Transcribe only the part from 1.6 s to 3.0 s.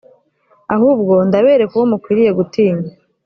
uwo mukwiriye gutinya.